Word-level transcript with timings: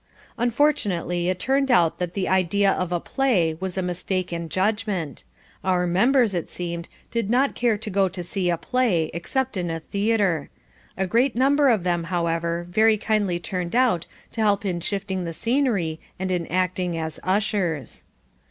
Unfortunately 0.35 1.29
it 1.29 1.37
turned 1.37 1.69
out 1.69 1.99
that 1.99 2.15
the 2.15 2.27
idea 2.27 2.71
of 2.71 2.91
a 2.91 2.99
PLAY 2.99 3.55
was 3.59 3.77
a 3.77 3.83
mistake 3.83 4.33
in 4.33 4.49
judgment. 4.49 5.23
Our 5.63 5.85
members, 5.85 6.33
it 6.33 6.49
seemed, 6.49 6.89
did 7.11 7.29
not 7.29 7.53
care 7.53 7.77
to 7.77 7.89
go 7.91 8.09
to 8.09 8.23
see 8.23 8.49
a 8.49 8.57
play 8.57 9.11
except 9.13 9.57
in 9.57 9.69
a 9.69 9.79
theatre. 9.79 10.49
A 10.97 11.05
great 11.05 11.35
number 11.35 11.69
of 11.69 11.83
them, 11.83 12.05
however, 12.05 12.65
very 12.67 12.97
kindly 12.97 13.39
turned 13.39 13.75
out 13.75 14.07
to 14.31 14.41
help 14.41 14.65
in 14.65 14.79
shifting 14.79 15.23
the 15.23 15.33
scenery 15.33 15.99
and 16.17 16.31
in 16.31 16.47
acting 16.47 16.97
as 16.97 17.19
ushers. 17.21 18.07